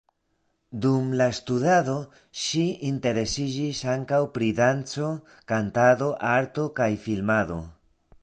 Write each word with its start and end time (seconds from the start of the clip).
Dum 0.83 1.09
la 1.17 1.25
studado 1.39 1.97
ŝi 2.43 2.63
interesiĝis 2.87 3.81
ankaŭ 3.95 4.21
pri 4.37 4.49
danco, 4.61 5.09
kantado, 5.53 6.11
arto 6.33 6.65
kaj 6.81 6.89
filmado. 7.07 7.63